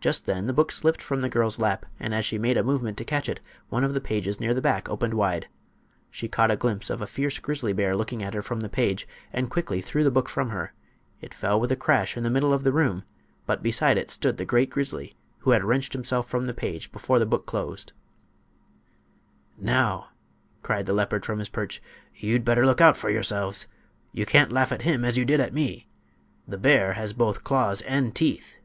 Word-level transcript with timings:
Just 0.00 0.24
then 0.24 0.46
the 0.46 0.54
book 0.54 0.72
slipped 0.72 1.02
from 1.02 1.20
the 1.20 1.28
girl's 1.28 1.58
lap, 1.58 1.84
and 1.98 2.14
as 2.14 2.24
she 2.24 2.38
made 2.38 2.56
a 2.56 2.62
movement 2.62 2.96
to 2.96 3.04
catch 3.04 3.28
it 3.28 3.38
one 3.68 3.84
of 3.84 3.92
the 3.92 4.00
pages 4.00 4.40
near 4.40 4.54
the 4.54 4.62
back 4.62 4.88
opened 4.88 5.12
wide. 5.12 5.46
She 6.10 6.26
caught 6.26 6.50
a 6.50 6.56
glimpse 6.56 6.88
of 6.88 7.02
a 7.02 7.06
fierce 7.06 7.38
grizzly 7.38 7.74
bear 7.74 7.94
looking 7.94 8.22
at 8.22 8.32
her 8.32 8.40
from 8.40 8.60
the 8.60 8.70
page, 8.70 9.06
and 9.30 9.50
quickly 9.50 9.82
threw 9.82 10.02
the 10.02 10.10
book 10.10 10.30
from 10.30 10.48
her. 10.48 10.72
It 11.20 11.34
fell 11.34 11.60
with 11.60 11.70
a 11.70 11.76
crash 11.76 12.16
in 12.16 12.22
the 12.24 12.30
middle 12.30 12.54
of 12.54 12.64
the 12.64 12.72
room, 12.72 13.04
but 13.44 13.62
beside 13.62 13.98
it 13.98 14.08
stood 14.08 14.38
the 14.38 14.46
great 14.46 14.70
grizzly, 14.70 15.16
who 15.40 15.50
had 15.50 15.64
wrenched 15.64 15.92
himself 15.92 16.26
from 16.26 16.46
the 16.46 16.54
page 16.54 16.90
before 16.92 17.18
the 17.18 17.26
book 17.26 17.44
closed. 17.44 17.92
"Now," 19.58 20.08
cried 20.62 20.86
the 20.86 20.94
leopard 20.94 21.26
from 21.26 21.40
his 21.40 21.50
perch, 21.50 21.82
"you'd 22.16 22.42
better 22.42 22.64
look 22.64 22.80
out 22.80 22.96
for 22.96 23.10
yourselves! 23.10 23.68
You 24.12 24.24
can't 24.24 24.50
laugh 24.50 24.72
at 24.72 24.80
him 24.80 25.04
as 25.04 25.18
you 25.18 25.26
did 25.26 25.40
at 25.40 25.52
me. 25.52 25.88
The 26.48 26.56
bear 26.56 26.94
has 26.94 27.12
both 27.12 27.44
claws 27.44 27.82
and 27.82 28.14
teeth." 28.14 28.56